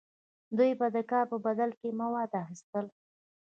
[0.57, 2.85] دوی به د کار په بدل کې مواد اخیستل.